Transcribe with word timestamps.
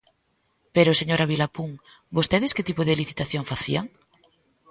Pero, 0.75 0.97
señora 0.99 1.29
Vilapún, 1.31 1.71
¿vostedes 2.15 2.53
que 2.55 2.67
tipo 2.69 2.81
de 2.85 2.97
licitación 3.01 3.43
facían? 3.51 3.85